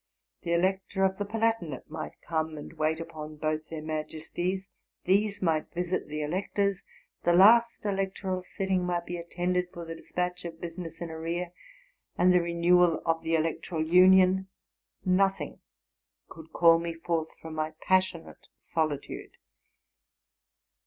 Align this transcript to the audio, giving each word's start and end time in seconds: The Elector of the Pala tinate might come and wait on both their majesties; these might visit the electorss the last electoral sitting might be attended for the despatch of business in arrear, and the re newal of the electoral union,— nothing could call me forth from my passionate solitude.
The 0.41 0.53
Elector 0.53 1.03
of 1.05 1.19
the 1.19 1.25
Pala 1.25 1.53
tinate 1.61 1.87
might 1.87 2.19
come 2.23 2.57
and 2.57 2.73
wait 2.73 2.99
on 3.13 3.35
both 3.37 3.69
their 3.69 3.83
majesties; 3.83 4.67
these 5.03 5.43
might 5.43 5.71
visit 5.75 6.07
the 6.07 6.21
electorss 6.21 6.79
the 7.21 7.33
last 7.33 7.85
electoral 7.85 8.41
sitting 8.41 8.83
might 8.83 9.05
be 9.05 9.17
attended 9.17 9.69
for 9.71 9.85
the 9.85 9.93
despatch 9.93 10.43
of 10.43 10.59
business 10.59 11.01
in 11.01 11.11
arrear, 11.11 11.51
and 12.17 12.33
the 12.33 12.41
re 12.41 12.55
newal 12.55 13.03
of 13.05 13.21
the 13.21 13.35
electoral 13.35 13.83
union,— 13.85 14.47
nothing 15.21 15.59
could 16.29 16.51
call 16.51 16.79
me 16.79 16.95
forth 16.95 17.29
from 17.39 17.53
my 17.53 17.73
passionate 17.83 18.47
solitude. 18.59 19.37